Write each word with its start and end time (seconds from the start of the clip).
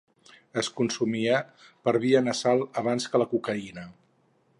Es 0.61 0.69
consumia 0.77 1.35
per 1.87 1.93
via 2.05 2.21
nasal 2.29 2.65
abans 2.83 3.07
que 3.13 3.21
la 3.25 3.29
cocaïna. 3.35 3.85